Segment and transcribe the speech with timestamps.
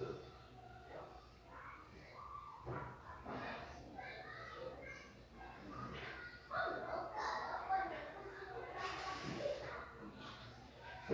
[0.00, 0.33] Yeah.